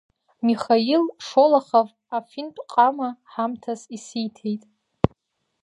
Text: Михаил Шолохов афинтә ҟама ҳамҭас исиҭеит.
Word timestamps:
Михаил 0.47 1.03
Шолохов 1.27 1.89
афинтә 2.17 2.61
ҟама 2.71 3.09
ҳамҭас 3.31 3.81
исиҭеит. 3.95 4.63